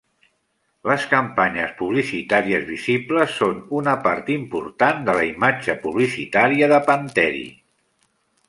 [0.91, 7.47] Les campanyes publicitàries visibles són una part important de la imatge publicitària de Pantteri.